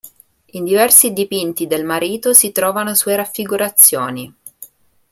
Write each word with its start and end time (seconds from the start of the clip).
In 0.53 0.63
diversi 0.63 1.13
dipinti 1.13 1.67
del 1.67 1.85
marito 1.85 2.33
si 2.33 2.51
trovano 2.51 2.95
sue 2.95 3.15
raffigurazioni. 3.15 4.35